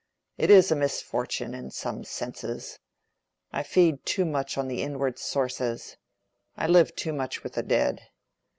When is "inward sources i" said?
4.81-6.65